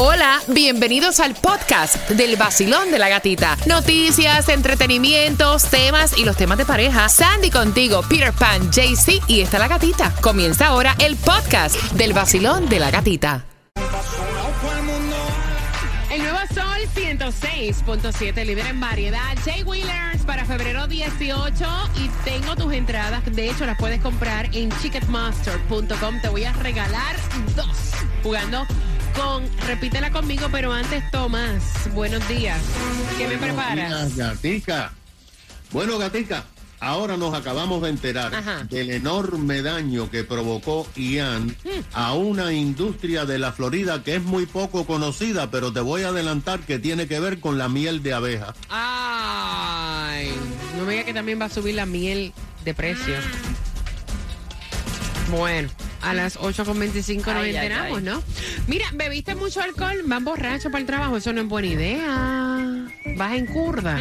Hola, 0.00 0.40
bienvenidos 0.46 1.18
al 1.18 1.34
podcast 1.34 2.08
del 2.10 2.36
vacilón 2.36 2.92
de 2.92 3.00
la 3.00 3.08
gatita. 3.08 3.56
Noticias, 3.66 4.48
entretenimientos, 4.48 5.64
temas 5.64 6.16
y 6.16 6.24
los 6.24 6.36
temas 6.36 6.56
de 6.56 6.64
pareja. 6.64 7.08
Sandy 7.08 7.50
contigo, 7.50 8.02
Peter 8.08 8.32
Pan, 8.32 8.70
JC 8.70 9.20
y 9.26 9.40
está 9.40 9.58
la 9.58 9.66
gatita. 9.66 10.14
Comienza 10.20 10.68
ahora 10.68 10.94
el 11.00 11.16
podcast 11.16 11.74
del 11.94 12.12
vacilón 12.12 12.68
de 12.68 12.78
la 12.78 12.92
gatita. 12.92 13.44
El 16.12 16.22
nuevo 16.22 16.38
Sol 16.54 16.78
106.7, 16.94 18.46
líder 18.46 18.66
en 18.66 18.78
variedad. 18.78 19.36
Jay 19.44 19.64
Wheelers 19.64 20.22
para 20.22 20.44
febrero 20.44 20.86
18 20.86 21.64
y 21.96 22.08
tengo 22.24 22.54
tus 22.54 22.72
entradas. 22.72 23.24
De 23.34 23.50
hecho, 23.50 23.66
las 23.66 23.76
puedes 23.76 24.00
comprar 24.00 24.48
en 24.54 24.68
ticketmaster.com. 24.68 26.20
Te 26.22 26.28
voy 26.28 26.44
a 26.44 26.52
regalar 26.52 27.16
dos 27.56 27.76
jugando 28.22 28.64
con, 29.18 29.44
repítela 29.66 30.10
conmigo, 30.10 30.48
pero 30.50 30.72
antes, 30.72 31.10
Tomás, 31.10 31.62
buenos 31.92 32.26
días. 32.28 32.60
¿Qué 33.16 33.26
me 33.26 33.36
preparas? 33.36 34.14
Días, 34.14 34.16
gatica. 34.16 34.92
Bueno, 35.72 35.98
gatica, 35.98 36.44
ahora 36.80 37.16
nos 37.16 37.34
acabamos 37.34 37.82
de 37.82 37.90
enterar 37.90 38.34
Ajá. 38.34 38.64
del 38.64 38.90
enorme 38.90 39.62
daño 39.62 40.10
que 40.10 40.24
provocó 40.24 40.86
Ian 40.94 41.54
a 41.92 42.14
una 42.14 42.52
industria 42.52 43.24
de 43.26 43.38
la 43.38 43.52
Florida 43.52 44.02
que 44.02 44.16
es 44.16 44.22
muy 44.22 44.46
poco 44.46 44.86
conocida, 44.86 45.50
pero 45.50 45.72
te 45.72 45.80
voy 45.80 46.02
a 46.02 46.08
adelantar 46.08 46.60
que 46.60 46.78
tiene 46.78 47.06
que 47.08 47.20
ver 47.20 47.40
con 47.40 47.58
la 47.58 47.68
miel 47.68 48.02
de 48.02 48.14
abeja. 48.14 48.54
Ay, 48.68 50.32
no 50.78 50.84
me 50.84 50.92
diga 50.92 51.04
que 51.04 51.14
también 51.14 51.40
va 51.40 51.46
a 51.46 51.50
subir 51.50 51.74
la 51.74 51.86
miel 51.86 52.32
de 52.64 52.74
precio. 52.74 53.14
Bueno, 55.30 55.68
a 56.02 56.14
las 56.14 56.38
8.25 56.38 57.16
nos 57.18 57.26
Ay, 57.28 57.50
ay, 57.50 57.56
enteramos, 57.56 57.98
ay. 57.98 58.04
¿no? 58.04 58.22
Mira, 58.66 58.86
bebiste 58.94 59.34
mucho 59.34 59.60
alcohol, 59.60 60.02
van 60.04 60.24
borracho 60.24 60.70
para 60.70 60.80
el 60.80 60.86
trabajo, 60.86 61.16
eso 61.16 61.32
no 61.32 61.42
es 61.42 61.48
buena 61.48 61.68
idea. 61.68 62.88
Vas 63.16 63.36
en 63.36 63.46
curda. 63.46 63.98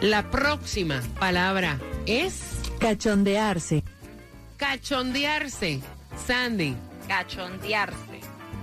La 0.01 0.31
próxima 0.31 1.01
palabra 1.19 1.77
es 2.05 2.41
Cachondearse. 2.79 3.83
cachondearse. 4.57 5.81
Sandy. 6.25 6.75
Cachondearse. 7.07 8.12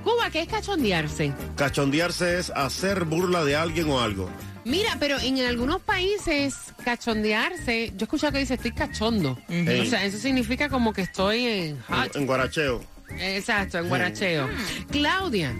Cuba, 0.04 0.30
¿qué 0.30 0.42
es 0.42 0.48
cachondearse? 0.48 1.32
Cachondearse 1.56 2.38
es 2.38 2.50
hacer 2.50 3.04
burla 3.04 3.44
de 3.44 3.56
alguien 3.56 3.88
o 3.90 4.00
algo. 4.00 4.30
Mira, 4.64 4.96
pero 5.00 5.18
en 5.18 5.40
algunos 5.40 5.80
países 5.80 6.54
cachondearse, 6.84 7.90
yo 7.90 8.00
he 8.00 8.04
escuchado 8.04 8.32
que 8.32 8.38
dice 8.40 8.54
estoy 8.54 8.72
cachondo. 8.72 9.38
O 9.48 9.84
sea, 9.84 10.04
eso 10.04 10.18
significa 10.18 10.68
como 10.68 10.92
que 10.92 11.02
estoy 11.02 11.46
en. 11.46 11.78
En 12.14 12.26
guaracheo. 12.26 12.82
Exacto, 13.18 13.78
en 13.78 13.88
guaracheo. 13.88 14.48
Claudia, 14.90 15.54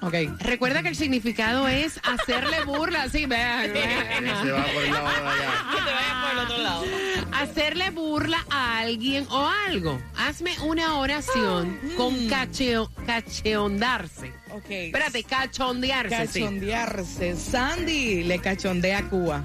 Ok. 0.00 0.14
recuerda 0.40 0.82
que 0.82 0.88
el 0.90 0.96
significado 0.96 1.66
es 1.68 2.00
hacerle 2.04 2.62
burla. 2.64 3.08
Sí, 3.08 3.26
vean, 3.26 3.72
vean. 3.72 4.44
Se 4.44 4.50
va 4.52 4.64
por 4.64 4.82
el 4.84 4.92
lado 4.92 5.08
de 5.08 5.20
allá. 5.28 5.64
Que 5.70 5.76
te 5.76 5.92
vayas 5.92 6.14
por 6.22 6.32
el 6.32 6.38
otro 6.38 6.58
lado. 6.58 6.84
Hacerle 7.32 7.90
burla 7.90 8.44
a 8.50 8.78
alguien 8.78 9.26
o 9.30 9.46
algo. 9.66 10.00
Hazme 10.16 10.58
una 10.60 10.96
oración 10.98 11.78
con 11.96 12.28
cacheo, 12.28 12.90
cacheondarse. 13.06 14.32
Ok. 14.50 14.66
Espérate, 14.70 15.24
cachondearse. 15.24 16.26
sí. 16.28 16.40
Cachondearse. 16.40 17.36
Sandy 17.36 18.24
le 18.24 18.38
cachondea 18.38 18.98
a 18.98 19.08
Cuba. 19.08 19.42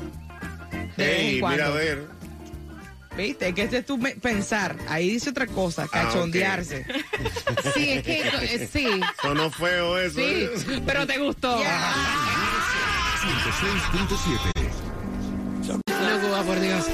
De 0.97 1.03
vez 1.07 1.19
en 1.19 1.25
Ey, 1.25 1.39
cuando. 1.39 1.55
mira 1.57 1.67
a 1.67 1.71
ver. 1.71 2.07
¿Viste? 3.17 3.53
Que 3.53 3.63
este 3.63 3.77
es 3.77 3.85
tu 3.85 3.99
pensar. 3.99 4.75
Ahí 4.87 5.11
dice 5.11 5.29
otra 5.29 5.47
cosa. 5.47 5.83
Ah, 5.83 5.89
Cachondearse. 5.91 6.85
Sí, 7.73 7.89
es 7.89 8.03
que 8.03 8.21
eh, 8.21 8.69
sí. 8.71 8.87
Sonó 9.21 9.49
feo 9.49 9.97
eso. 9.97 10.15
Sí, 10.19 10.23
¿eh? 10.25 10.81
pero 10.85 11.07
te 11.07 11.17
gustó. 11.17 11.57
106.7. 11.57 11.65
No, 15.67 15.79
Cuba, 16.21 16.43
por 16.43 16.59
Dios. 16.59 16.85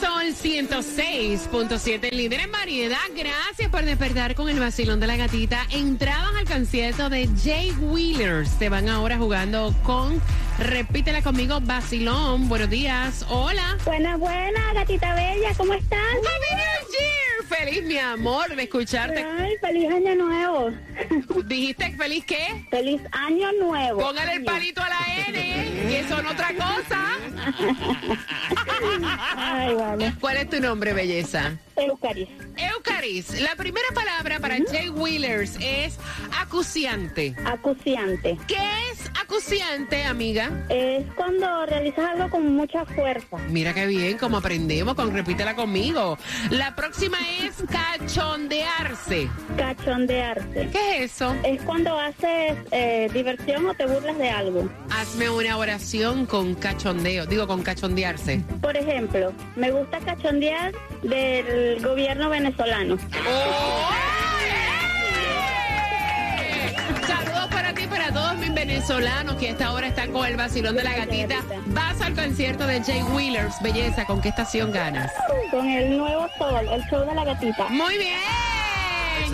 Sol 0.00 0.34
106.7, 0.34 2.10
líder 2.12 2.40
en 2.40 2.52
variedad. 2.52 2.98
Gracias 3.14 3.70
por 3.70 3.84
despertar 3.84 4.34
con 4.34 4.48
el 4.48 4.60
vacilón 4.60 5.00
de 5.00 5.06
la 5.06 5.16
gatita. 5.16 5.66
Entradas 5.70 6.34
al 6.36 6.44
concierto 6.44 7.08
de 7.08 7.28
Jay 7.42 7.70
Wheelers. 7.72 8.50
Se 8.58 8.68
van 8.68 8.88
ahora 8.88 9.16
jugando 9.16 9.74
con, 9.82 10.20
repítela 10.58 11.22
conmigo, 11.22 11.60
vacilón. 11.60 12.48
Buenos 12.48 12.68
días. 12.68 13.24
Hola. 13.28 13.78
Buena, 13.84 14.16
buena, 14.16 14.72
gatita 14.74 15.14
bella, 15.14 15.54
¿cómo 15.56 15.72
estás? 15.74 15.98
New 16.14 16.58
Year. 16.58 16.65
Feliz, 17.66 17.82
mi 17.82 17.98
amor, 17.98 18.54
de 18.54 18.62
escucharte. 18.62 19.24
Ay, 19.24 19.56
feliz 19.60 19.90
año 19.90 20.14
nuevo. 20.14 20.70
¿Dijiste 21.46 21.90
feliz 21.96 22.24
qué? 22.24 22.64
feliz 22.70 23.02
año 23.10 23.50
nuevo. 23.54 24.02
Póngale 24.02 24.34
el 24.34 24.44
palito 24.44 24.80
a 24.80 24.88
la 24.88 25.26
N, 25.26 25.88
que 25.88 26.04
son 26.08 26.24
otra 26.26 26.54
cosa. 26.54 27.16
Ay, 29.36 29.74
vale. 29.74 30.14
¿Cuál 30.20 30.36
es 30.36 30.50
tu 30.50 30.60
nombre, 30.60 30.92
belleza? 30.92 31.58
Eucaris. 31.76 32.28
Eucaris, 32.56 33.40
la 33.40 33.54
primera 33.56 33.88
palabra 33.94 34.38
para 34.38 34.56
Jay 34.70 34.88
Wheelers 34.88 35.56
es 35.60 35.98
acuciante. 36.40 37.34
Acuciante. 37.44 38.38
¿Qué 38.46 38.56
es 38.92 39.10
acuciante, 39.20 40.04
amiga? 40.04 40.66
Es 40.68 41.04
cuando 41.16 41.66
realizas 41.66 42.10
algo 42.10 42.30
con 42.30 42.54
mucha 42.54 42.84
fuerza. 42.86 43.36
Mira 43.50 43.74
qué 43.74 43.86
bien, 43.86 44.16
como 44.18 44.38
aprendemos 44.38 44.94
con 44.94 45.12
repítela 45.12 45.54
conmigo. 45.54 46.16
La 46.50 46.74
próxima 46.74 47.18
es 47.42 47.55
cachondearse. 47.64 49.28
Cachondearse. 49.56 50.68
¿Qué 50.72 51.04
es 51.04 51.12
eso? 51.12 51.34
Es 51.44 51.62
cuando 51.62 51.98
haces 51.98 52.56
eh, 52.70 53.08
diversión 53.12 53.66
o 53.66 53.74
te 53.74 53.86
burlas 53.86 54.18
de 54.18 54.30
algo. 54.30 54.68
Hazme 54.90 55.30
una 55.30 55.56
oración 55.56 56.26
con 56.26 56.54
cachondeo, 56.54 57.26
digo 57.26 57.46
con 57.46 57.62
cachondearse. 57.62 58.42
Por 58.60 58.76
ejemplo, 58.76 59.32
me 59.56 59.70
gusta 59.70 59.98
cachondear 60.00 60.72
del 61.02 61.82
gobierno 61.82 62.28
venezolano. 62.30 62.98
Saludos 63.10 64.15
venezolanos 68.56 69.36
que 69.36 69.48
a 69.48 69.50
esta 69.50 69.72
hora 69.72 69.86
están 69.86 70.10
con 70.12 70.26
el 70.26 70.34
vacilón 70.34 70.76
de 70.76 70.82
la 70.82 70.94
gatita. 70.94 71.36
Vas 71.66 72.00
al 72.00 72.14
concierto 72.14 72.66
de 72.66 72.82
Jay 72.82 73.02
Wheelers, 73.02 73.54
belleza, 73.60 74.06
¿con 74.06 74.22
qué 74.22 74.30
estación 74.30 74.72
ganas? 74.72 75.12
Con 75.50 75.68
el 75.68 75.96
nuevo 75.98 76.26
sol, 76.38 76.66
el 76.72 76.82
show 76.88 77.06
de 77.06 77.14
la 77.14 77.24
gatita. 77.24 77.68
Muy 77.68 77.98
bien. 77.98 78.45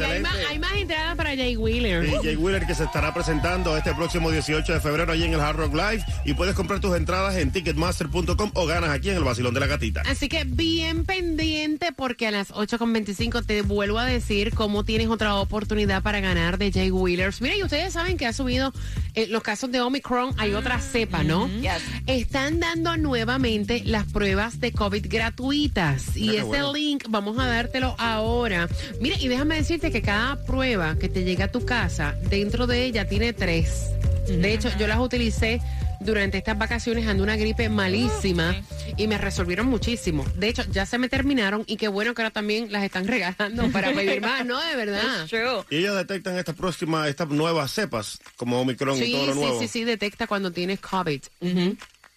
Hay 0.04 0.20
más, 0.20 0.36
hay 0.48 0.58
más 0.58 0.72
entradas 0.74 1.16
para 1.16 1.30
Jay 1.36 1.56
Wheeler. 1.56 2.08
Jay 2.22 2.36
Wheeler 2.36 2.66
que 2.66 2.74
se 2.74 2.84
estará 2.84 3.12
presentando 3.14 3.76
este 3.76 3.94
próximo 3.94 4.30
18 4.30 4.72
de 4.72 4.80
febrero 4.80 5.12
allí 5.12 5.24
en 5.24 5.34
el 5.34 5.40
Hard 5.40 5.56
Rock 5.56 5.74
Live 5.74 6.04
y 6.24 6.34
puedes 6.34 6.54
comprar 6.54 6.80
tus 6.80 6.96
entradas 6.96 7.36
en 7.36 7.50
ticketmaster.com 7.52 8.50
o 8.54 8.66
ganas 8.66 8.90
aquí 8.90 9.10
en 9.10 9.16
el 9.16 9.24
Basilón 9.24 9.54
de 9.54 9.60
la 9.60 9.66
Gatita. 9.66 10.02
Así 10.06 10.28
que 10.28 10.44
bien 10.44 11.04
pendiente 11.04 11.92
porque 11.92 12.26
a 12.26 12.30
las 12.30 12.50
8.25 12.52 13.44
te 13.44 13.62
vuelvo 13.62 13.98
a 13.98 14.04
decir 14.06 14.54
cómo 14.54 14.84
tienes 14.84 15.08
otra 15.08 15.36
oportunidad 15.36 16.02
para 16.02 16.20
ganar 16.20 16.58
de 16.58 16.72
Jay 16.72 16.90
Wheelers. 16.90 17.40
Mira, 17.40 17.56
y 17.56 17.62
ustedes 17.62 17.92
saben 17.92 18.16
que 18.16 18.26
ha 18.26 18.32
subido 18.32 18.72
eh, 19.14 19.26
los 19.28 19.42
casos 19.42 19.70
de 19.70 19.80
Omicron, 19.80 20.34
hay 20.38 20.54
otra 20.54 20.78
cepa, 20.80 21.22
¿no? 21.22 21.48
Yes. 21.48 21.82
Están 22.06 22.60
dando 22.60 22.96
nuevamente 22.96 23.82
las 23.84 24.04
pruebas 24.06 24.60
de 24.60 24.72
COVID 24.72 25.06
gratuitas 25.08 26.16
y 26.16 26.22
Mira 26.22 26.34
ese 26.34 26.44
bueno. 26.44 26.72
link 26.72 27.04
vamos 27.08 27.38
a 27.38 27.46
dártelo 27.46 27.94
ahora. 27.98 28.68
Mira, 29.00 29.16
y 29.18 29.28
déjame 29.28 29.56
decirte 29.56 29.91
que 29.92 30.02
cada 30.02 30.36
prueba 30.44 30.96
que 30.98 31.08
te 31.08 31.22
llega 31.24 31.44
a 31.44 31.48
tu 31.48 31.64
casa, 31.64 32.16
dentro 32.28 32.66
de 32.66 32.84
ella 32.84 33.06
tiene 33.08 33.32
tres. 33.32 33.90
De 34.28 34.52
hecho, 34.54 34.70
yo 34.78 34.86
las 34.86 34.98
utilicé 34.98 35.60
durante 36.00 36.38
estas 36.38 36.58
vacaciones, 36.58 37.06
ando 37.06 37.22
una 37.22 37.36
gripe 37.36 37.68
malísima 37.68 38.56
y 38.96 39.06
me 39.06 39.18
resolvieron 39.18 39.66
muchísimo. 39.66 40.24
De 40.36 40.48
hecho, 40.48 40.64
ya 40.72 40.84
se 40.86 40.98
me 40.98 41.08
terminaron 41.08 41.62
y 41.66 41.76
qué 41.76 41.86
bueno 41.88 42.14
que 42.14 42.22
ahora 42.22 42.32
también 42.32 42.72
las 42.72 42.82
están 42.84 43.06
regalando 43.06 43.70
para 43.70 43.92
pedir 43.92 44.20
más, 44.20 44.44
¿no? 44.46 44.60
De 44.60 44.74
verdad. 44.74 45.26
True. 45.30 45.64
Y 45.70 45.76
ellos 45.76 45.94
detectan 45.96 46.36
estas 46.38 46.54
próximas, 46.56 47.08
estas 47.08 47.28
nuevas 47.28 47.70
cepas, 47.70 48.18
como 48.36 48.60
Omicron 48.60 48.96
y 48.96 49.04
Sí, 49.06 49.12
todo 49.12 49.26
lo 49.26 49.32
sí, 49.34 49.38
nuevo. 49.40 49.60
sí, 49.60 49.68
sí, 49.68 49.84
detecta 49.84 50.26
cuando 50.26 50.50
tienes 50.50 50.80
COVID. 50.80 51.20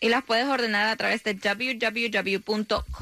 Y 0.02 0.10
las 0.10 0.24
puedes 0.24 0.46
ordenar 0.48 0.88
a 0.88 0.96
través 0.96 1.24
de 1.24 1.34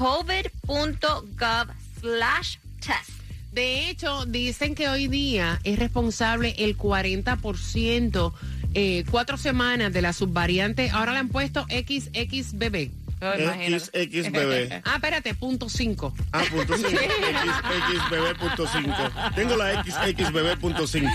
www.covid.gov 0.04 1.68
slash 2.00 2.56
test. 2.80 3.23
De 3.54 3.88
hecho, 3.88 4.26
dicen 4.26 4.74
que 4.74 4.88
hoy 4.88 5.06
día 5.06 5.60
es 5.62 5.78
responsable 5.78 6.56
el 6.58 6.76
40%, 6.76 8.32
eh, 8.74 9.04
cuatro 9.08 9.36
semanas 9.36 9.92
de 9.92 10.02
la 10.02 10.12
subvariante. 10.12 10.90
Ahora 10.90 11.12
le 11.12 11.18
han 11.20 11.28
puesto 11.28 11.64
XXBB. 11.68 13.03
XXBB. 13.32 14.82
Ah, 14.84 14.96
espérate, 14.96 15.34
punto 15.34 15.68
5. 15.68 16.14
Ah, 16.32 16.42
punto 16.50 16.76
5. 16.76 16.88
XXBB 16.88 18.38
punto 18.38 18.66
5. 18.66 18.92
Tengo 19.34 19.56
la 19.56 19.82
XXBB 19.82 20.58
punto 20.60 20.86
5. 20.86 21.10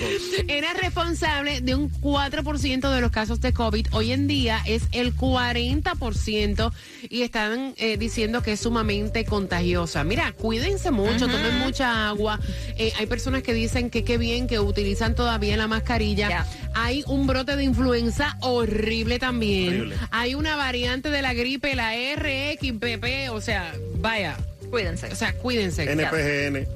Era 0.47 0.73
responsable 0.73 1.61
de 1.61 1.75
un 1.75 1.91
4% 1.91 2.93
de 2.93 3.01
los 3.01 3.11
casos 3.11 3.41
de 3.41 3.53
COVID. 3.53 3.87
Hoy 3.91 4.11
en 4.11 4.27
día 4.27 4.61
es 4.65 4.83
el 4.91 5.15
40% 5.15 6.71
y 7.09 7.21
están 7.21 7.73
eh, 7.77 7.97
diciendo 7.97 8.41
que 8.41 8.53
es 8.53 8.59
sumamente 8.59 9.25
contagiosa. 9.25 10.03
Mira, 10.03 10.31
cuídense 10.33 10.91
mucho, 10.91 11.27
tomen 11.27 11.59
mucha 11.59 12.09
agua. 12.09 12.39
Eh, 12.77 12.91
hay 12.97 13.05
personas 13.05 13.43
que 13.43 13.53
dicen 13.53 13.89
que 13.89 14.03
qué 14.03 14.17
bien 14.17 14.47
que 14.47 14.59
utilizan 14.59 15.15
todavía 15.15 15.57
la 15.57 15.67
mascarilla. 15.67 16.45
Hay 16.73 17.03
un 17.07 17.27
brote 17.27 17.55
de 17.55 17.63
influenza 17.63 18.37
horrible 18.41 19.19
también. 19.19 19.81
Horrible. 19.81 19.95
Hay 20.11 20.35
una 20.35 20.55
variante 20.55 21.09
de 21.09 21.21
la 21.21 21.33
gripe, 21.33 21.75
la 21.75 21.95
RXPP, 22.15 23.29
o 23.31 23.41
sea, 23.41 23.73
vaya, 23.95 24.37
Cuídense. 24.69 25.07
o 25.07 25.15
sea, 25.15 25.33
cuídense. 25.33 25.83
NPGN. 25.91 26.67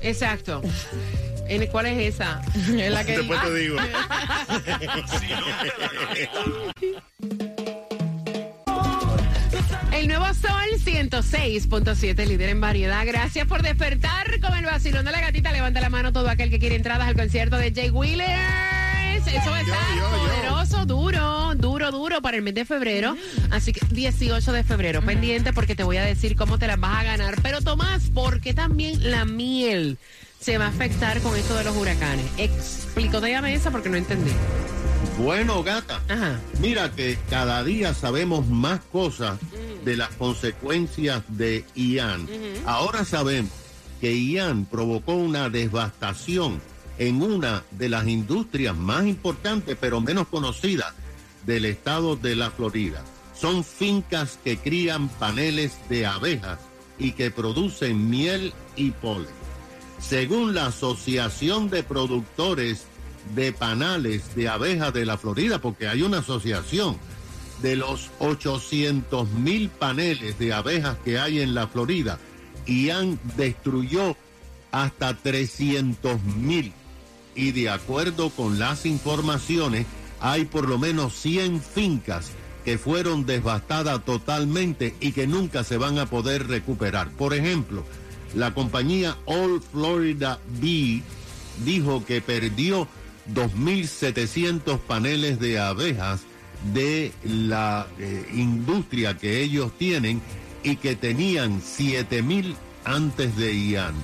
Exacto. 0.00 0.62
En- 1.48 1.66
¿Cuál 1.66 1.86
es 1.86 2.14
esa? 2.14 2.40
Es 2.78 2.90
la 2.90 3.04
que 3.04 3.18
Después 3.18 3.40
te 3.42 3.54
digo. 3.54 3.76
El 9.92 10.08
nuevo 10.08 10.26
Sol 10.34 10.50
106.7, 10.84 12.26
líder 12.26 12.48
en 12.50 12.60
variedad. 12.60 13.04
Gracias 13.06 13.46
por 13.46 13.62
despertar 13.62 14.40
con 14.40 14.54
el 14.56 14.64
vacilón 14.64 15.04
de 15.04 15.12
la 15.12 15.20
gatita. 15.20 15.52
Levanta 15.52 15.80
la 15.80 15.88
mano 15.90 16.12
todo 16.12 16.28
aquel 16.28 16.50
que 16.50 16.58
quiere 16.58 16.74
entradas 16.76 17.06
al 17.06 17.14
concierto 17.14 17.56
de 17.56 17.72
Jay 17.72 17.90
Eso 19.26 19.50
va 19.50 19.56
a 19.56 19.60
estar 19.62 19.96
yo, 19.96 20.02
yo. 20.02 20.18
poderoso, 20.18 20.86
duro, 20.86 21.54
duro, 21.56 21.90
duro 21.90 22.22
para 22.22 22.36
el 22.36 22.42
mes 22.42 22.54
de 22.54 22.64
febrero. 22.64 23.16
Así 23.50 23.72
que 23.72 23.80
18 23.90 24.52
de 24.52 24.64
febrero, 24.64 25.02
pendiente 25.02 25.52
porque 25.52 25.74
te 25.74 25.82
voy 25.82 25.96
a 25.96 26.04
decir 26.04 26.36
cómo 26.36 26.58
te 26.58 26.66
las 26.66 26.78
vas 26.78 26.98
a 26.98 27.04
ganar. 27.04 27.40
Pero 27.42 27.60
Tomás, 27.60 28.10
¿por 28.12 28.40
qué 28.40 28.54
también 28.54 29.10
la 29.10 29.24
miel 29.24 29.98
se 30.40 30.58
va 30.58 30.66
a 30.66 30.68
afectar 30.68 31.20
con 31.20 31.36
esto 31.36 31.54
de 31.56 31.64
los 31.64 31.76
huracanes? 31.76 32.26
Explícate 32.38 33.34
a 33.34 33.42
mesa 33.42 33.70
porque 33.70 33.88
no 33.88 33.96
entendí. 33.96 34.32
Bueno, 35.18 35.62
gata. 35.62 36.00
Ajá. 36.08 36.40
Mira 36.60 36.90
que 36.90 37.18
cada 37.30 37.62
día 37.64 37.94
sabemos 37.94 38.46
más 38.48 38.80
cosas 38.92 39.38
de 39.84 39.96
las 39.96 40.10
consecuencias 40.10 41.22
de 41.28 41.64
Ian. 41.74 42.26
Ahora 42.66 43.04
sabemos 43.04 43.52
que 44.00 44.18
Ian 44.18 44.64
provocó 44.64 45.14
una 45.14 45.48
devastación 45.50 46.60
en 46.98 47.22
una 47.22 47.64
de 47.70 47.88
las 47.88 48.06
industrias 48.06 48.76
más 48.76 49.06
importantes 49.06 49.76
pero 49.80 50.00
menos 50.00 50.28
conocidas 50.28 50.92
del 51.46 51.64
estado 51.64 52.16
de 52.16 52.36
la 52.36 52.50
Florida. 52.50 53.02
Son 53.34 53.64
fincas 53.64 54.38
que 54.42 54.56
crían 54.56 55.08
paneles 55.08 55.76
de 55.88 56.06
abejas 56.06 56.58
y 56.98 57.12
que 57.12 57.30
producen 57.30 58.08
miel 58.08 58.52
y 58.76 58.92
polen. 58.92 59.26
Según 59.98 60.54
la 60.54 60.66
Asociación 60.66 61.70
de 61.70 61.82
Productores 61.82 62.86
de 63.34 63.52
Panales 63.52 64.34
de 64.34 64.48
Abejas 64.48 64.92
de 64.92 65.06
la 65.06 65.18
Florida, 65.18 65.60
porque 65.60 65.88
hay 65.88 66.02
una 66.02 66.18
asociación 66.18 66.98
de 67.62 67.76
los 67.76 68.10
800 68.18 69.30
mil 69.30 69.70
paneles 69.70 70.38
de 70.38 70.52
abejas 70.52 70.98
que 71.04 71.18
hay 71.18 71.40
en 71.40 71.54
la 71.54 71.66
Florida, 71.66 72.18
Ian 72.66 73.18
destruyó 73.36 74.16
hasta 74.70 75.14
300 75.14 76.22
mil. 76.22 76.72
Y 77.34 77.52
de 77.52 77.70
acuerdo 77.70 78.30
con 78.30 78.58
las 78.58 78.86
informaciones, 78.86 79.86
hay 80.20 80.44
por 80.44 80.68
lo 80.68 80.78
menos 80.78 81.14
100 81.14 81.60
fincas 81.60 82.30
que 82.64 82.78
fueron 82.78 83.26
devastadas 83.26 84.04
totalmente 84.04 84.94
y 85.00 85.12
que 85.12 85.26
nunca 85.26 85.64
se 85.64 85.76
van 85.76 85.98
a 85.98 86.06
poder 86.06 86.48
recuperar. 86.48 87.10
Por 87.10 87.34
ejemplo, 87.34 87.84
la 88.34 88.54
compañía 88.54 89.16
All 89.26 89.60
Florida 89.60 90.40
Bee 90.60 91.02
dijo 91.64 92.04
que 92.04 92.20
perdió 92.20 92.88
2.700 93.32 94.78
paneles 94.80 95.38
de 95.38 95.58
abejas 95.58 96.22
de 96.72 97.12
la 97.24 97.86
eh, 97.98 98.26
industria 98.32 99.18
que 99.18 99.42
ellos 99.42 99.72
tienen 99.78 100.22
y 100.62 100.76
que 100.76 100.96
tenían 100.96 101.60
7.000 101.60 102.54
antes 102.84 103.36
de 103.36 103.54
Ian. 103.54 103.94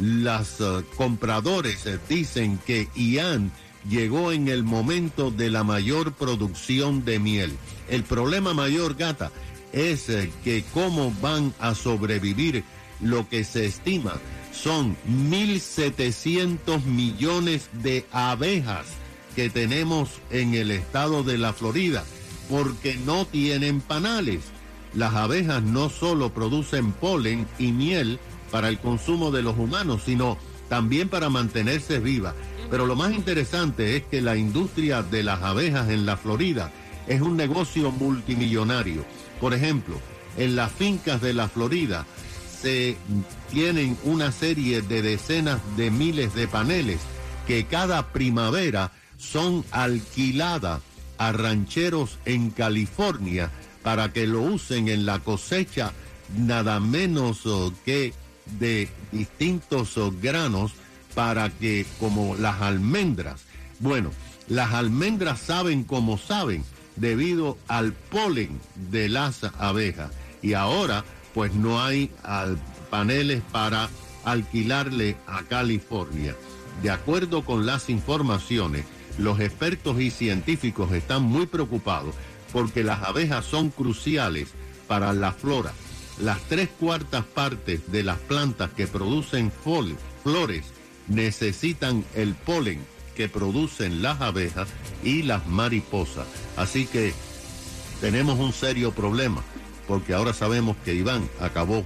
Las 0.00 0.60
eh, 0.60 0.84
compradores 0.96 1.86
eh, 1.86 1.98
dicen 2.08 2.58
que 2.66 2.88
Ian 2.94 3.52
llegó 3.88 4.32
en 4.32 4.48
el 4.48 4.62
momento 4.62 5.30
de 5.30 5.50
la 5.50 5.64
mayor 5.64 6.12
producción 6.12 7.04
de 7.04 7.18
miel. 7.18 7.56
El 7.88 8.04
problema 8.04 8.54
mayor, 8.54 8.94
gata, 8.94 9.30
es 9.72 10.08
eh, 10.08 10.30
que 10.44 10.64
cómo 10.72 11.12
van 11.20 11.54
a 11.58 11.74
sobrevivir 11.74 12.64
lo 13.00 13.28
que 13.28 13.44
se 13.44 13.66
estima 13.66 14.14
son 14.52 14.96
1.700 15.08 16.84
millones 16.84 17.68
de 17.82 18.06
abejas 18.12 18.86
que 19.34 19.50
tenemos 19.50 20.10
en 20.30 20.54
el 20.54 20.70
estado 20.70 21.22
de 21.22 21.38
la 21.38 21.52
Florida, 21.52 22.04
porque 22.50 22.96
no 23.06 23.24
tienen 23.24 23.80
panales. 23.80 24.42
Las 24.94 25.14
abejas 25.14 25.62
no 25.62 25.88
solo 25.88 26.34
producen 26.34 26.92
polen 26.92 27.48
y 27.58 27.72
miel 27.72 28.20
para 28.52 28.68
el 28.68 28.78
consumo 28.78 29.32
de 29.32 29.42
los 29.42 29.58
humanos, 29.58 30.02
sino 30.04 30.38
también 30.68 31.08
para 31.08 31.30
mantenerse 31.30 31.98
vivas. 31.98 32.34
Pero 32.70 32.86
lo 32.86 32.94
más 32.94 33.12
interesante 33.12 33.96
es 33.96 34.04
que 34.04 34.22
la 34.22 34.36
industria 34.36 35.02
de 35.02 35.24
las 35.24 35.42
abejas 35.42 35.90
en 35.90 36.06
la 36.06 36.16
Florida 36.16 36.70
es 37.08 37.20
un 37.20 37.36
negocio 37.36 37.90
multimillonario. 37.90 39.04
Por 39.40 39.54
ejemplo, 39.54 39.96
en 40.36 40.54
las 40.54 40.70
fincas 40.70 41.20
de 41.20 41.34
la 41.34 41.48
Florida 41.48 42.06
se 42.60 42.96
tienen 43.50 43.98
una 44.04 44.30
serie 44.30 44.82
de 44.82 45.02
decenas 45.02 45.60
de 45.76 45.90
miles 45.90 46.34
de 46.34 46.46
paneles 46.46 47.00
que 47.46 47.64
cada 47.64 48.12
primavera 48.12 48.92
son 49.18 49.64
alquiladas 49.72 50.80
a 51.18 51.32
rancheros 51.32 52.18
en 52.24 52.50
California 52.50 53.50
para 53.82 54.12
que 54.12 54.26
lo 54.26 54.42
usen 54.42 54.88
en 54.88 55.06
la 55.06 55.18
cosecha 55.18 55.92
nada 56.36 56.80
menos 56.80 57.46
oh, 57.46 57.72
que 57.84 58.14
de 58.58 58.88
distintos 59.10 59.98
granos 60.20 60.72
para 61.14 61.50
que 61.50 61.86
como 62.00 62.34
las 62.36 62.60
almendras. 62.60 63.42
Bueno, 63.78 64.10
las 64.48 64.72
almendras 64.72 65.40
saben 65.40 65.84
como 65.84 66.18
saben 66.18 66.64
debido 66.96 67.56
al 67.68 67.92
polen 67.92 68.60
de 68.90 69.08
las 69.08 69.44
abejas 69.58 70.10
y 70.42 70.54
ahora 70.54 71.04
pues 71.34 71.54
no 71.54 71.82
hay 71.82 72.10
paneles 72.90 73.42
para 73.52 73.88
alquilarle 74.24 75.16
a 75.26 75.42
California. 75.42 76.36
De 76.82 76.90
acuerdo 76.90 77.44
con 77.44 77.66
las 77.66 77.88
informaciones, 77.88 78.84
los 79.18 79.40
expertos 79.40 80.00
y 80.00 80.10
científicos 80.10 80.92
están 80.92 81.22
muy 81.22 81.46
preocupados 81.46 82.14
porque 82.52 82.84
las 82.84 83.02
abejas 83.02 83.44
son 83.44 83.70
cruciales 83.70 84.48
para 84.86 85.12
la 85.12 85.32
flora. 85.32 85.72
Las 86.22 86.40
tres 86.48 86.68
cuartas 86.78 87.24
partes 87.24 87.90
de 87.90 88.02
las 88.04 88.18
plantas 88.18 88.70
que 88.76 88.86
producen 88.86 89.50
fol- 89.64 89.96
flores 90.22 90.64
necesitan 91.08 92.04
el 92.14 92.34
polen 92.34 92.80
que 93.16 93.28
producen 93.28 94.00
las 94.02 94.20
abejas 94.20 94.68
y 95.02 95.22
las 95.24 95.46
mariposas. 95.46 96.26
Así 96.56 96.86
que 96.86 97.12
tenemos 98.00 98.38
un 98.38 98.52
serio 98.52 98.92
problema 98.92 99.42
porque 99.88 100.14
ahora 100.14 100.32
sabemos 100.32 100.76
que 100.84 100.94
Iván 100.94 101.28
acabó 101.40 101.84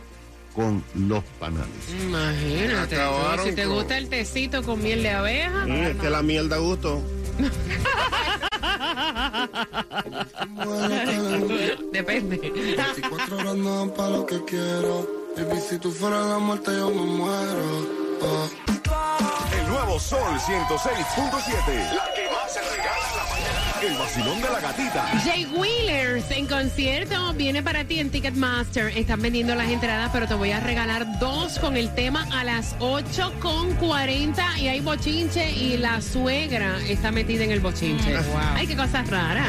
con 0.54 0.84
los 0.94 1.24
panales. 1.40 1.68
Imagínate. 2.02 2.96
Si 3.44 3.52
te 3.54 3.66
gusta 3.66 3.96
el 3.98 4.08
tecito 4.08 4.62
con 4.62 4.82
miel 4.82 5.02
de 5.02 5.10
abeja. 5.10 5.66
Mm, 5.66 5.70
es 5.72 5.96
que 5.96 6.10
la 6.10 6.22
miel 6.22 6.48
da 6.48 6.58
gusto. 6.58 7.02
Depende. 11.92 12.36
24 12.36 13.38
horas 13.38 13.56
no 13.56 13.78
dan 13.78 13.90
pa' 13.90 14.08
lo 14.08 14.24
que 14.26 14.44
quiero. 14.44 15.06
Baby, 15.36 15.60
si 15.60 15.78
tú 15.78 15.92
fueras 15.92 16.26
la 16.26 16.38
muerte, 16.38 16.72
yo 16.72 16.90
me 16.90 17.02
muero. 17.02 17.86
Oh. 18.22 18.48
El 19.52 19.68
nuevo 19.68 20.00
Sol 20.00 20.38
106.7. 20.38 21.92
La 21.94 22.12
que 22.14 22.30
más 22.30 22.52
se 22.52 22.60
regala. 22.60 22.95
El 23.82 23.94
vacilón 23.96 24.40
de 24.40 24.48
la 24.48 24.60
gatita. 24.60 25.02
Jay 25.24 25.44
Wheelers 25.46 26.30
en 26.30 26.46
concierto 26.46 27.32
viene 27.34 27.62
para 27.62 27.84
ti 27.84 28.00
en 28.00 28.10
Ticketmaster. 28.10 28.88
Están 28.96 29.20
vendiendo 29.20 29.54
las 29.54 29.68
entradas, 29.70 30.10
pero 30.12 30.26
te 30.26 30.34
voy 30.34 30.50
a 30.50 30.60
regalar 30.60 31.18
dos 31.18 31.58
con 31.58 31.76
el 31.76 31.94
tema 31.94 32.26
a 32.32 32.42
las 32.42 32.74
8 32.80 33.34
con 33.40 33.74
40 33.74 34.58
y 34.58 34.68
hay 34.68 34.80
bochinche 34.80 35.50
y 35.52 35.76
la 35.76 36.00
suegra 36.00 36.78
está 36.88 37.10
metida 37.12 37.44
en 37.44 37.52
el 37.52 37.60
bochinche. 37.60 38.16
Ay, 38.54 38.66
qué 38.66 38.76
cosas 38.76 39.08
raras. 39.08 39.46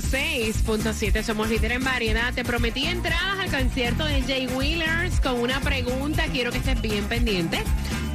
106.7 0.00 1.22
somos 1.22 1.48
líder 1.48 1.70
en 1.70 1.84
variedad. 1.84 2.34
Te 2.34 2.44
prometí 2.44 2.86
entradas 2.86 3.38
al 3.38 3.50
concierto 3.50 4.04
de 4.04 4.22
Jay 4.22 4.48
Wheelers 4.48 5.20
con 5.20 5.40
una 5.40 5.60
pregunta. 5.60 6.24
Quiero 6.32 6.50
que 6.50 6.58
estés 6.58 6.80
bien 6.80 7.04
pendiente. 7.04 7.62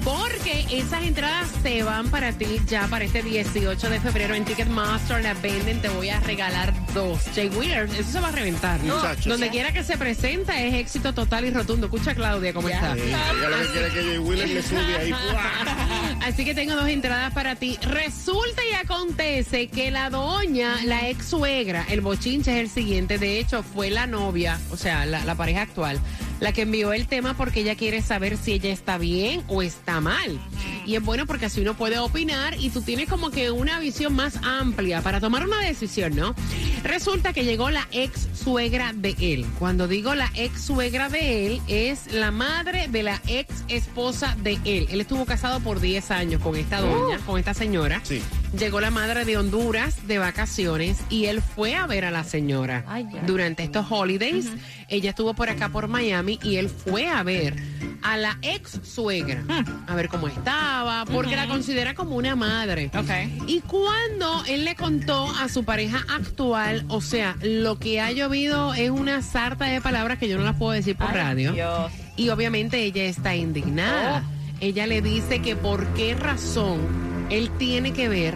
Porque 0.03 0.65
esas 0.72 1.03
entradas 1.03 1.50
se 1.62 1.84
van 1.84 2.10
para 2.10 2.32
ti 2.32 2.60
ya 2.68 2.88
para 2.88 3.06
este 3.06 3.22
18 3.22 3.89
de 3.89 4.00
febrero 4.00 4.36
en 4.36 4.46
Ticketmaster. 4.46 5.22
Las 5.22 5.41
venden, 5.41 5.82
te 5.82 5.89
voy 5.89 6.10
a 6.10 6.20
regalar 6.20 6.74
dos. 6.94 7.22
Jay 7.36 7.50
Wheelers, 7.50 7.94
eso 7.94 8.12
se 8.12 8.20
va 8.20 8.29
a 8.29 8.32
reventar. 8.32 8.79
¿no? 8.84 8.96
Muchachos. 8.96 9.25
Donde 9.25 9.50
quiera 9.50 9.72
que 9.72 9.84
se 9.84 9.98
presenta 9.98 10.62
es 10.62 10.74
éxito 10.74 11.13
total 11.13 11.46
y 11.46 11.51
rotundo. 11.51 11.88
Escucha, 11.88 12.15
Claudia, 12.15 12.53
cómo 12.53 12.70
está. 12.70 12.96
Sí, 12.96 13.01
ella 13.01 13.50
lo 13.50 13.58
que 13.58 13.68
quiere 13.72 13.88
es 13.88 13.94
que 13.94 14.03
Jay 14.03 14.18
Wheeler 14.18 14.50
le 14.50 14.62
sube 14.63 14.96
ahí. 14.98 15.13
Así 16.24 16.46
que 16.46 16.53
tengo 16.53 16.75
dos 16.75 16.88
entradas 16.88 17.34
para 17.34 17.56
ti. 17.56 17.77
Resulta 17.82 18.62
y 18.72 18.75
acontece 18.75 19.68
que 19.68 19.91
la 19.91 20.10
doña, 20.10 20.77
la 20.86 21.10
ex 21.10 21.25
suegra, 21.25 21.86
el 21.89 22.01
bochinche 22.01 22.51
es 22.51 22.58
el 22.58 22.70
siguiente. 22.70 23.18
De 23.18 23.39
hecho, 23.39 23.63
fue 23.63 23.89
la 23.89 24.08
novia, 24.08 24.60
o 24.72 24.77
sea, 24.77 25.06
la, 25.06 25.24
la 25.25 25.36
pareja 25.36 25.62
actual, 25.62 26.00
la 26.39 26.53
que 26.53 26.62
envió 26.63 26.93
el 26.93 27.08
tema 27.08 27.36
porque 27.36 27.62
ella 27.62 27.75
quiere 27.75 28.01
saber 28.01 28.38
si 28.38 28.53
ella 28.53 28.72
está 28.72 28.98
bien 28.98 29.43
o 29.48 29.62
está 29.62 30.01
mal. 30.01 30.39
Y 30.86 30.96
es 30.96 31.03
bueno 31.03 31.25
porque 31.25 31.46
así 31.46 31.62
uno 31.62 31.75
puede 31.75 32.00
opinar 32.00 32.55
y 32.60 32.69
tú 32.69 32.81
tienes 32.81 33.10
como 33.10 33.29
que 33.29 33.51
una 33.51 33.79
visión 33.79 34.13
más 34.13 34.38
amplia 34.43 35.01
para 35.01 35.19
tomar 35.19 35.46
una 35.46 35.60
decisión, 35.62 36.15
¿no? 36.15 36.36
Resulta 36.84 37.34
que 37.34 37.43
llegó 37.43 37.69
la 37.69 37.88
ex 37.91 38.27
suegra 38.34 38.93
de 38.93 39.15
él. 39.19 39.46
Cuando 39.60 39.88
digo 39.88 40.15
la 40.15 40.31
ex 40.36 40.62
suegra 40.62 41.10
de 41.10 41.46
él, 41.46 41.62
es 41.67 42.12
la 42.13 42.31
madre 42.31 42.88
de 42.88 43.03
la 43.03 43.22
ex 43.27 43.63
esposa 43.67 44.36
de 44.41 44.60
él. 44.65 44.88
Él 44.89 45.01
estuvo 45.01 45.25
casado 45.25 45.60
por 45.60 45.79
10 45.79 46.12
años 46.12 46.41
con 46.41 46.55
esta 46.55 46.81
doña, 46.81 47.19
con 47.19 47.38
esta 47.38 47.53
señora. 47.53 48.01
Sí. 48.03 48.22
Llegó 48.58 48.82
la 48.82 48.89
madre 48.89 49.25
de 49.25 49.38
Honduras 49.38 50.08
de 50.08 50.18
vacaciones 50.18 50.98
y 51.10 51.25
él 51.25 51.41
fue 51.41 51.75
a 51.75 51.86
ver 51.86 52.03
a 52.06 52.12
la 52.12 52.24
señora 52.24 52.84
Ay, 52.88 53.08
ya. 53.13 53.22
durante 53.22 53.63
estos 53.63 53.86
holidays. 53.89 54.51
Ella 54.88 55.12
estuvo 55.12 55.36
por 55.36 55.50
acá 55.50 55.70
por 55.70 55.88
Miami 55.88 56.39
y 56.41 56.56
él 56.56 56.68
fue 56.68 57.08
a 57.08 57.22
ver 57.22 57.56
a 58.01 58.18
la 58.18 58.39
ex 58.41 58.79
suegra 58.84 59.44
a 59.88 59.96
ver 59.96 60.10
cómo 60.10 60.27
estaba, 60.27 61.06
porque 61.06 61.36
la 61.36 61.48
considera 61.48 61.94
como 61.94 62.15
una 62.15 62.36
madre. 62.36 62.89
Ok. 62.98 63.46
Y 63.48 63.62
cuando 63.62 64.44
él 64.48 64.65
le 64.65 64.75
contó 64.75 65.29
a 65.29 65.48
su 65.48 65.63
pareja 65.63 66.03
actual, 66.10 66.86
o 66.88 67.01
sea, 67.01 67.36
lo 67.41 67.77
que 67.77 68.01
ha 68.01 68.12
llovido 68.12 68.74
es 68.74 68.89
una 68.89 69.22
sarta 69.22 69.65
de 69.65 69.79
palabras 69.79 70.18
que 70.18 70.27
yo 70.27 70.38
no 70.38 70.44
las 70.44 70.56
puedo 70.56 70.72
decir 70.72 70.96
por 70.96 71.13
radio. 71.13 71.53
Dios. 71.53 71.91
Y 72.15 72.29
obviamente 72.29 72.84
ella 72.84 73.03
está 73.03 73.36
indignada. 73.36 74.24
Ella 74.60 74.88
le 74.88 75.01
dice 75.01 75.39
que 75.39 75.56
por 75.56 75.86
qué 75.94 76.15
razón 76.15 77.08
él 77.29 77.50
tiene 77.57 77.93
que 77.93 78.09
ver 78.09 78.36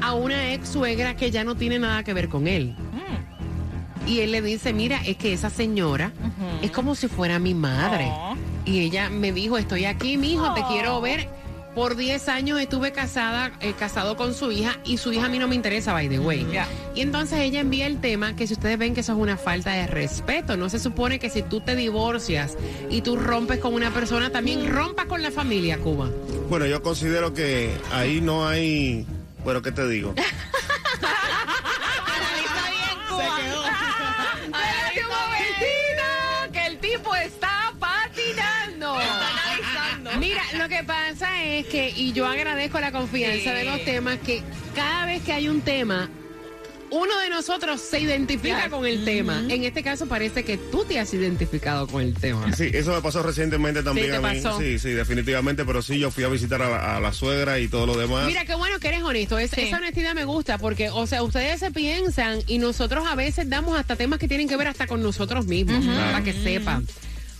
a 0.00 0.14
una 0.14 0.52
ex 0.52 0.68
suegra 0.68 1.16
que 1.16 1.30
ya 1.30 1.44
no 1.44 1.56
tiene 1.56 1.78
nada 1.78 2.02
que 2.02 2.14
ver 2.14 2.28
con 2.28 2.46
él. 2.46 2.74
Y 4.06 4.20
él 4.20 4.32
le 4.32 4.40
dice, 4.40 4.72
mira, 4.72 5.02
es 5.04 5.18
que 5.18 5.34
esa 5.34 5.50
señora 5.50 6.12
es 6.62 6.70
como 6.70 6.94
si 6.94 7.08
fuera 7.08 7.38
mi 7.38 7.52
madre. 7.52 8.10
Oh. 8.10 8.36
Y 8.64 8.80
ella 8.80 9.10
me 9.10 9.32
dijo, 9.32 9.58
estoy 9.58 9.84
aquí, 9.84 10.16
mi 10.16 10.32
hijo, 10.32 10.54
te 10.54 10.62
quiero 10.62 11.00
ver. 11.00 11.28
Por 11.78 11.94
10 11.94 12.28
años 12.28 12.60
estuve 12.60 12.90
casada, 12.90 13.52
eh, 13.60 13.72
casado 13.78 14.16
con 14.16 14.34
su 14.34 14.50
hija 14.50 14.80
y 14.84 14.96
su 14.96 15.12
hija 15.12 15.26
a 15.26 15.28
mí 15.28 15.38
no 15.38 15.46
me 15.46 15.54
interesa, 15.54 15.92
by 15.92 16.08
the 16.08 16.18
way. 16.18 16.44
Y 16.96 17.02
entonces 17.02 17.38
ella 17.38 17.60
envía 17.60 17.86
el 17.86 18.00
tema 18.00 18.34
que 18.34 18.48
si 18.48 18.54
ustedes 18.54 18.76
ven 18.76 18.94
que 18.94 19.02
eso 19.02 19.12
es 19.12 19.18
una 19.18 19.36
falta 19.36 19.70
de 19.70 19.86
respeto, 19.86 20.56
no 20.56 20.68
se 20.70 20.80
supone 20.80 21.20
que 21.20 21.30
si 21.30 21.42
tú 21.42 21.60
te 21.60 21.76
divorcias 21.76 22.56
y 22.90 23.02
tú 23.02 23.16
rompes 23.16 23.60
con 23.60 23.74
una 23.74 23.94
persona, 23.94 24.30
también 24.30 24.66
rompas 24.66 25.06
con 25.06 25.22
la 25.22 25.30
familia, 25.30 25.78
Cuba. 25.78 26.10
Bueno, 26.50 26.66
yo 26.66 26.82
considero 26.82 27.32
que 27.32 27.70
ahí 27.92 28.20
no 28.20 28.48
hay. 28.48 29.06
Bueno, 29.44 29.62
¿qué 29.62 29.70
te 29.70 29.88
digo? 29.88 30.16
lo 40.68 40.76
que 40.76 40.84
pasa 40.84 41.44
es 41.44 41.66
que, 41.66 41.90
y 41.96 42.12
yo 42.12 42.26
agradezco 42.26 42.78
la 42.80 42.92
confianza 42.92 43.52
de 43.54 43.64
los 43.64 43.84
temas, 43.84 44.18
que 44.18 44.42
cada 44.74 45.06
vez 45.06 45.22
que 45.22 45.32
hay 45.32 45.48
un 45.48 45.62
tema, 45.62 46.10
uno 46.90 47.18
de 47.18 47.28
nosotros 47.30 47.80
se 47.80 48.00
identifica 48.00 48.68
con 48.70 48.86
el 48.86 49.04
tema. 49.04 49.42
En 49.48 49.64
este 49.64 49.82
caso 49.82 50.06
parece 50.06 50.42
que 50.44 50.56
tú 50.56 50.84
te 50.84 50.98
has 50.98 51.12
identificado 51.14 51.86
con 51.86 52.02
el 52.02 52.14
tema. 52.14 52.52
Sí, 52.54 52.70
eso 52.72 52.94
me 52.94 53.00
pasó 53.02 53.22
recientemente 53.22 53.82
también 53.82 54.06
Sí, 54.06 54.10
te 54.12 54.16
a 54.16 54.20
mí. 54.32 54.40
pasó. 54.42 54.58
Sí, 54.58 54.78
sí, 54.78 54.90
definitivamente, 54.90 55.64
pero 55.64 55.80
sí, 55.82 55.98
yo 55.98 56.10
fui 56.10 56.24
a 56.24 56.28
visitar 56.28 56.60
a 56.62 56.68
la, 56.70 56.96
a 56.96 57.00
la 57.00 57.12
suegra 57.12 57.58
y 57.58 57.68
todo 57.68 57.86
lo 57.86 57.96
demás. 57.96 58.26
Mira, 58.26 58.44
qué 58.44 58.54
bueno 58.54 58.78
que 58.78 58.88
eres 58.88 59.02
honesto. 59.02 59.38
Es- 59.38 59.52
Esa 59.56 59.76
honestidad 59.78 60.14
me 60.14 60.24
gusta 60.24 60.58
porque, 60.58 60.88
o 60.90 61.06
sea, 61.06 61.22
ustedes 61.22 61.60
se 61.60 61.70
piensan 61.70 62.40
y 62.46 62.58
nosotros 62.58 63.06
a 63.06 63.14
veces 63.14 63.48
damos 63.50 63.78
hasta 63.78 63.96
temas 63.96 64.18
que 64.18 64.28
tienen 64.28 64.48
que 64.48 64.56
ver 64.56 64.68
hasta 64.68 64.86
con 64.86 65.02
nosotros 65.02 65.46
mismos, 65.46 65.84
para 65.86 66.22
que 66.22 66.32
sepan. 66.34 66.86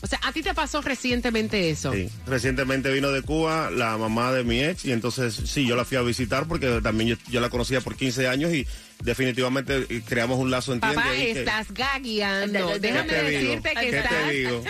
O 0.01 0.07
sea, 0.07 0.21
a 0.23 0.33
ti 0.33 0.43
te 0.43 0.55
pasó 0.55 0.81
recientemente 0.81 1.71
eso. 1.71 1.93
Sí, 1.93 2.09
recientemente 2.27 2.91
vino 2.93 3.11
de 3.11 3.23
Cuba 3.23 3.71
la 3.71 3.97
mamá 3.97 4.33
de 4.33 4.45
mi 4.45 4.63
ex 4.63 4.85
y 4.85 4.93
entonces 4.93 5.35
sí, 5.35 5.67
yo 5.67 5.75
la 5.75 5.85
fui 5.85 5.97
a 5.97 6.03
visitar 6.03 6.47
porque 6.47 6.81
también 6.83 7.11
yo, 7.11 7.17
yo 7.31 7.41
la 7.41 7.51
conocía 7.51 7.81
por 7.81 7.97
15 7.97 8.29
años 8.29 8.53
y 8.53 8.67
definitivamente 9.03 9.87
eh, 9.89 10.03
creamos 10.07 10.39
un 10.39 10.51
lazo 10.51 10.73
entiende 10.73 10.97
Papá, 10.97 11.15
estás 11.17 11.73
gagueando. 11.73 12.73
¿Qué 12.75 12.79
Déjame 12.79 13.09
te 13.09 13.23
decirte 13.23 13.69
que 13.71 13.81
¿Qué 13.81 13.91
te 13.91 13.99
estás 13.99 14.31
digo? 14.31 14.65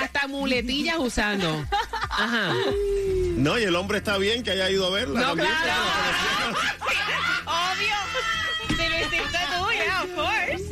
hasta 0.00 0.26
muletillas 0.28 0.96
usando. 0.98 1.66
Ajá. 2.10 2.54
No, 3.36 3.58
y 3.58 3.64
el 3.64 3.74
hombre 3.76 3.98
está 3.98 4.18
bien 4.18 4.42
que 4.42 4.50
haya 4.50 4.70
ido 4.70 4.86
a 4.86 4.90
verla. 4.90 5.20
No, 5.20 5.26
también, 5.28 5.48
claro. 5.62 6.56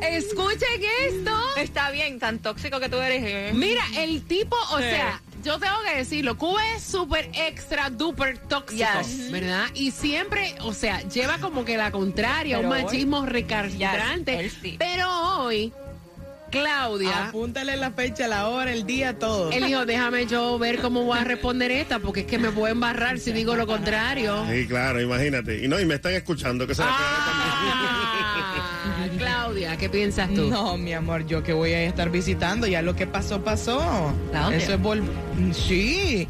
Escuchen 0.02 0.82
esto. 1.08 1.30
Está 1.56 1.90
bien, 1.90 2.18
tan 2.18 2.38
tóxico 2.38 2.80
que 2.80 2.88
tú 2.88 2.96
eres. 2.98 3.22
¿eh? 3.24 3.50
Mira, 3.54 3.82
el 3.96 4.22
tipo, 4.22 4.56
o 4.72 4.78
Sí. 4.78 4.84
sea, 4.84 5.20
yo 5.44 5.58
tengo 5.58 5.76
que 5.88 5.96
decirlo, 5.98 6.36
Cuba 6.36 6.60
es 6.76 6.82
súper 6.82 7.30
extra 7.34 7.90
duper 7.90 8.38
tóxico, 8.38 8.84
Yes. 9.02 9.30
¿verdad? 9.30 9.66
Y 9.74 9.90
siempre, 9.90 10.54
o 10.60 10.72
sea, 10.72 11.00
lleva 11.08 11.38
como 11.38 11.64
que 11.64 11.76
la 11.76 11.90
contraria, 11.90 12.58
un 12.58 12.68
Pero 12.68 12.74
hoy- 12.76 12.82
machismo. 12.84 13.26
Yes, 14.42 14.52
sí. 14.62 14.76
Pero 14.78 15.38
hoy, 15.40 15.72
Claudia, 16.50 17.28
Apúntale 17.28 17.76
la 17.78 17.92
fecha, 17.92 18.28
la 18.28 18.48
hora, 18.48 18.72
el 18.72 18.84
día, 18.84 19.18
todo. 19.18 19.50
él 19.52 19.64
dijo, 19.66 19.86
déjame 19.86 20.26
yo 20.26 20.58
ver 20.58 20.80
cómo 20.80 21.02
voy 21.04 21.18
a 21.18 21.24
responder 21.24 21.70
esta, 21.70 21.98
porque 21.98 22.20
es 22.20 22.26
que 22.26 22.36
me 22.38 22.50
puedo 22.50 22.70
embarrar 22.70 23.18
si 23.18 23.32
digo 23.32 23.56
lo 23.56 23.66
contrario. 23.66 24.44
Sí, 24.50 24.66
claro, 24.68 25.00
imagínate. 25.00 25.64
Y 25.64 25.68
no, 25.68 25.80
y 25.80 25.86
me 25.86 25.94
están 25.94 26.12
escuchando, 26.12 26.66
que 26.66 26.74
se 26.74 26.82
la 26.82 26.88
Ah, 28.44 29.08
Claudia, 29.16 29.76
¿qué 29.76 29.88
piensas 29.88 30.28
tú? 30.34 30.48
No, 30.48 30.76
mi 30.76 30.92
amor, 30.92 31.26
yo 31.26 31.42
que 31.42 31.52
voy 31.52 31.72
a 31.72 31.82
estar 31.84 32.10
visitando, 32.10 32.66
ya 32.66 32.82
lo 32.82 32.96
que 32.96 33.06
pasó, 33.06 33.42
pasó. 33.42 34.14
Claudia. 34.30 34.58
Eso 34.58 34.74
es 34.74 34.80
vol... 34.80 35.02
Sí. 35.52 36.28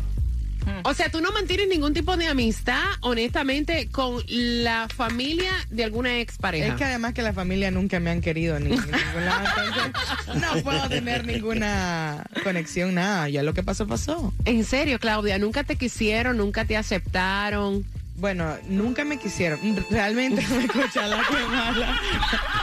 O 0.84 0.94
sea, 0.94 1.10
tú 1.10 1.20
no 1.20 1.32
mantienes 1.32 1.68
ningún 1.68 1.92
tipo 1.92 2.16
de 2.16 2.26
amistad, 2.26 2.82
honestamente, 3.00 3.88
con 3.90 4.22
la 4.28 4.86
familia 4.94 5.52
de 5.70 5.84
alguna 5.84 6.20
expareja. 6.20 6.68
Es 6.68 6.74
que 6.74 6.84
además 6.84 7.14
que 7.14 7.22
la 7.22 7.32
familia 7.32 7.70
nunca 7.70 7.98
me 8.00 8.10
han 8.10 8.20
querido 8.20 8.58
ni 8.60 8.72
en 8.72 8.80
ningún 8.80 9.24
lado, 9.24 9.48
entonces 9.66 10.40
no 10.40 10.62
puedo 10.62 10.88
tener 10.88 11.26
ninguna 11.26 12.24
conexión, 12.44 12.94
nada. 12.94 13.28
Ya 13.28 13.42
lo 13.42 13.54
que 13.54 13.62
pasó, 13.62 13.86
pasó. 13.86 14.32
En 14.44 14.64
serio, 14.64 14.98
Claudia, 14.98 15.38
nunca 15.38 15.64
te 15.64 15.76
quisieron, 15.76 16.36
nunca 16.36 16.64
te 16.64 16.76
aceptaron. 16.76 17.84
Bueno, 18.22 18.56
nunca 18.68 19.04
me 19.04 19.18
quisieron. 19.18 19.58
Realmente 19.90 20.46
me 20.46 20.66
escucha 20.66 21.08
la 21.08 21.24
que 21.26 21.34
mala. 21.34 22.00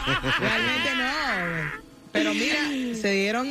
Realmente 0.39 0.95
no. 0.95 1.71
Pero 2.13 2.33
mira, 2.33 2.59
se 2.95 3.11
dieron 3.11 3.47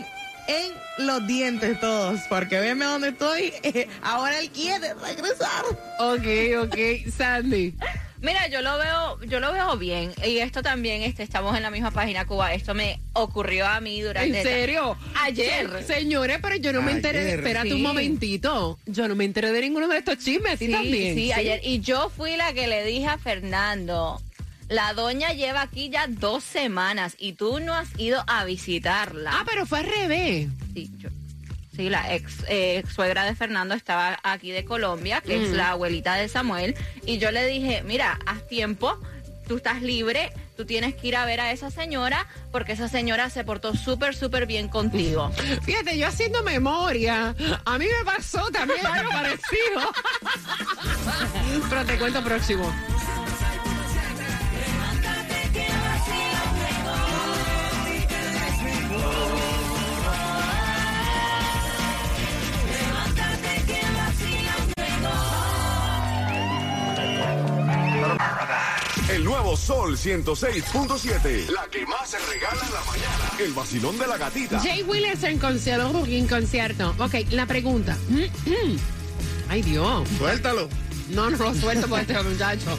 en 0.48 1.06
los 1.06 1.26
dientes 1.26 1.78
todos, 1.80 2.18
porque 2.30 2.60
veme 2.60 2.86
dónde 2.86 3.08
estoy. 3.08 3.52
ahora 4.02 4.38
él 4.38 4.48
quiere 4.48 4.94
regresar. 4.94 5.66
Ok, 5.98 6.64
ok, 6.64 7.12
Sandy. 7.14 7.74
Mira, 8.20 8.48
yo 8.48 8.62
lo 8.62 8.76
veo, 8.78 9.20
yo 9.26 9.38
lo 9.40 9.52
veo 9.52 9.76
bien. 9.76 10.12
Y 10.26 10.38
esto 10.38 10.62
también, 10.62 11.02
este, 11.02 11.22
estamos 11.22 11.56
en 11.56 11.62
la 11.62 11.70
misma 11.70 11.90
página 11.92 12.26
Cuba. 12.26 12.52
Esto 12.52 12.75
me 12.75 13.00
ocurrió 13.12 13.66
a 13.66 13.80
mí 13.80 14.00
durante. 14.02 14.38
¿En 14.38 14.42
serio? 14.44 14.96
Ayer. 15.22 15.70
Se- 15.87 15.94
señores, 16.00 16.38
pero 16.42 16.56
yo 16.56 16.72
no 16.72 16.82
me 16.82 16.92
enteré. 16.92 17.34
Espérate 17.34 17.68
Sí. 17.68 17.75
un 17.75 17.82
momentito. 17.82 18.78
Yo 18.87 19.06
no 19.06 19.14
me 19.14 19.25
enteré 19.25 19.52
de 19.52 19.60
ninguno 19.60 19.87
de 19.88 19.98
estos 19.98 20.18
chismes. 20.18 20.54
¿A 20.54 20.56
ti 20.56 20.66
Sí, 20.66 20.72
también? 20.72 21.14
sí, 21.14 21.32
ayer. 21.32 21.60
Y 21.62 21.80
yo 21.80 22.10
fui 22.10 22.37
la 22.37 22.52
que 22.52 22.66
le 22.66 22.84
dije 22.84 23.06
a 23.06 23.18
Fernando, 23.18 24.20
la 24.68 24.92
doña 24.94 25.32
lleva 25.32 25.62
aquí 25.62 25.88
ya 25.88 26.06
dos 26.08 26.42
semanas 26.44 27.14
y 27.18 27.34
tú 27.34 27.60
no 27.60 27.75
has 27.75 27.88
ido 27.98 28.22
a 28.26 28.44
visitarla. 28.44 29.30
Ah, 29.32 29.44
pero 29.48 29.64
fue 29.64 29.78
al 29.78 29.87
revés. 29.87 30.48
Sí, 30.75 30.90
yo- 30.98 31.08
sí, 31.78 31.88
la 31.88 32.12
ex, 32.12 32.42
eh, 32.49 32.78
ex 32.78 32.92
suegra 32.92 33.25
de 33.25 33.37
Fernando 33.37 33.75
estaba 33.75 34.18
aquí 34.25 34.50
de 34.50 34.64
Colombia, 34.64 35.20
que 35.20 35.44
es 35.44 35.50
la 35.52 35.70
abuelita 35.70 36.14
de 36.14 36.28
Samuel, 36.28 36.75
y 37.06 37.18
yo 37.18 37.30
le 37.30 37.47
dije, 37.47 37.85
mira, 37.85 38.18
haz 38.26 38.44
tiempo, 38.49 38.99
tú 39.47 39.58
estás 39.58 39.80
libre, 39.80 40.32
tú 40.56 40.66
tienes 40.66 40.97
que 40.97 41.06
ir 41.06 41.16
a 41.16 41.25
ver 41.25 41.40
a 41.40 41.52
esa 41.52 41.70
señora, 41.70 42.26
porque 42.50 42.73
esa 42.73 42.88
señora 42.88 43.30
se 43.30 43.44
portó 43.44 43.76
súper, 43.76 44.16
súper 44.16 44.47
bien 44.47 44.66
contigo. 44.66 45.30
Fíjate, 45.62 45.97
yo 45.97 46.08
haciendo 46.08 46.42
memoria, 46.42 47.32
a 47.64 47.78
mí 47.78 47.87
me 47.87 48.04
pasó 48.04 48.50
también 48.50 48.85
algo 48.85 49.11
parecido. 49.12 49.92
Pero 51.70 51.85
te 51.85 51.97
cuento 51.97 52.25
próximo. 52.25 52.75
Nuevo 69.40 69.57
Sol 69.57 69.97
106.7. 69.97 71.49
La 71.50 71.68
que 71.71 71.87
más 71.87 72.11
se 72.11 72.18
regala 72.18 72.61
en 72.61 72.75
la 72.75 72.80
mañana. 72.80 73.33
El 73.38 73.52
vacilón 73.52 73.97
de 73.97 74.07
la 74.09 74.16
gatita. 74.16 74.59
Jay 74.59 74.83
Wheelers 74.83 75.23
en 75.23 75.38
concierto. 75.38 76.04
En 76.07 76.26
concierto. 76.26 76.95
Ok, 76.99 77.14
la 77.30 77.47
pregunta. 77.47 77.97
Ay, 79.49 79.62
Dios. 79.62 80.09
Suéltalo. 80.18 80.68
No, 81.11 81.30
no 81.30 81.38
lo 81.38 81.54
suelto 81.54 81.88
con 81.88 82.00
este 82.00 82.21
muchacho. 82.21 82.78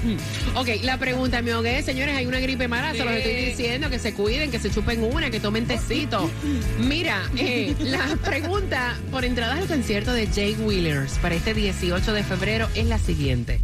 ok, 0.56 0.68
la 0.82 0.98
pregunta, 0.98 1.42
mi 1.42 1.50
hogué, 1.50 1.82
señores, 1.82 2.16
hay 2.16 2.26
una 2.26 2.40
gripe 2.40 2.66
mala, 2.68 2.92
se 2.92 3.04
los 3.04 3.12
estoy 3.12 3.34
diciendo, 3.34 3.90
que 3.90 3.98
se 3.98 4.14
cuiden, 4.14 4.50
que 4.50 4.58
se 4.58 4.70
chupen 4.70 5.04
una, 5.04 5.30
que 5.30 5.40
tomen 5.40 5.66
tecito. 5.66 6.28
Mira, 6.78 7.22
eh, 7.36 7.76
la 7.80 8.16
pregunta 8.24 8.96
por 9.12 9.26
entradas 9.26 9.58
al 9.58 9.66
concierto 9.66 10.12
de 10.12 10.26
Jay 10.26 10.54
Wheelers 10.54 11.18
para 11.18 11.34
este 11.34 11.52
18 11.52 12.12
de 12.14 12.24
febrero 12.24 12.66
es 12.74 12.86
la 12.86 12.98
siguiente. 12.98 13.60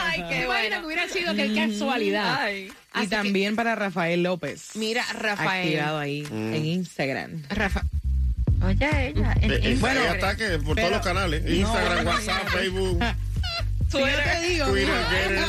Ay, 0.02 0.22
qué 0.28 0.40
Qué 0.40 0.46
bueno 0.46 0.60
bueno. 0.60 0.80
que 0.80 0.86
hubiera 0.86 1.08
sido 1.08 1.34
qué 1.36 1.54
casualidad. 1.54 2.36
Ay. 2.40 2.64
Y 2.66 2.72
Así 2.98 3.08
que, 3.10 3.16
también 3.16 3.54
para 3.54 3.76
Rafael 3.76 4.24
López. 4.24 4.70
mira, 4.74 5.04
Rafael. 5.12 5.68
Activado 5.68 5.98
ahí 5.98 6.26
en 6.32 6.64
Instagram. 6.66 7.42
Rafa, 7.50 7.82
Oye, 8.66 9.08
ella. 9.08 9.34
en 9.40 9.52
Eh, 9.52 9.78
eh, 9.80 10.08
ataque 10.08 10.58
por 10.58 10.74
Pero- 10.74 10.88
todos 10.88 10.92
los 10.92 11.02
canales. 11.06 11.42
Instagram, 11.48 12.06
WhatsApp, 12.06 12.48
Facebook, 12.48 12.98
Si 13.90 13.98
yo 13.98 14.04
te 14.06 14.40
digo, 14.48 14.66
Twitter. 14.66 15.46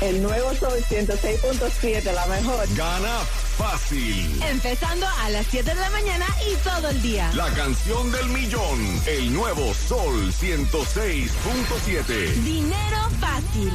El 0.00 0.22
nuevo 0.22 0.52
Sol 0.54 0.78
106.7, 0.88 2.12
la 2.12 2.26
mejor. 2.26 2.66
Gana 2.76 3.18
fácil. 3.56 4.42
Empezando 4.42 5.06
a 5.06 5.30
las 5.30 5.46
7 5.50 5.72
de 5.74 5.80
la 5.80 5.90
mañana 5.90 6.26
y 6.50 6.54
todo 6.56 6.90
el 6.90 7.00
día. 7.00 7.30
La 7.34 7.48
canción 7.54 8.10
del 8.12 8.26
millón. 8.28 9.00
El 9.06 9.32
nuevo 9.32 9.72
Sol 9.72 10.32
106.7. 10.32 12.32
Dinero 12.42 13.08
fácil. 13.20 13.70